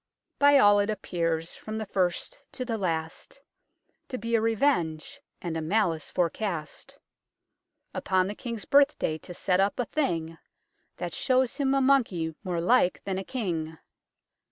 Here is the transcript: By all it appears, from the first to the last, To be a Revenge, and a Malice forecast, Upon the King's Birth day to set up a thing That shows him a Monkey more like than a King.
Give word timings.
By 0.39 0.57
all 0.57 0.79
it 0.79 0.89
appears, 0.89 1.55
from 1.55 1.77
the 1.77 1.85
first 1.85 2.39
to 2.53 2.65
the 2.65 2.75
last, 2.79 3.39
To 4.07 4.17
be 4.17 4.33
a 4.33 4.41
Revenge, 4.41 5.21
and 5.43 5.55
a 5.55 5.61
Malice 5.61 6.09
forecast, 6.09 6.97
Upon 7.93 8.25
the 8.25 8.33
King's 8.33 8.65
Birth 8.65 8.97
day 8.97 9.19
to 9.19 9.35
set 9.35 9.59
up 9.59 9.79
a 9.79 9.85
thing 9.85 10.39
That 10.97 11.13
shows 11.13 11.57
him 11.57 11.75
a 11.75 11.81
Monkey 11.81 12.33
more 12.43 12.59
like 12.59 13.03
than 13.03 13.19
a 13.19 13.23
King. 13.23 13.77